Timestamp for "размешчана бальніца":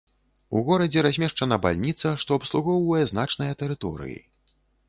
1.07-2.15